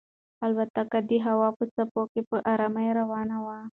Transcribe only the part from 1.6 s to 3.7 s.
څپو کې په ارامۍ روانه وه.